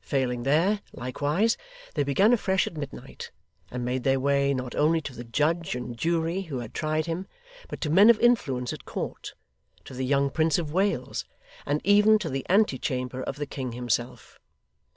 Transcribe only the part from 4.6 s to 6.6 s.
only to the judge and jury who